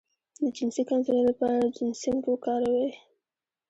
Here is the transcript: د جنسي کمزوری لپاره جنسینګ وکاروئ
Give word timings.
د 0.41 0.43
جنسي 0.55 0.83
کمزوری 0.89 1.21
لپاره 1.29 1.71
جنسینګ 1.75 2.21
وکاروئ 2.27 2.89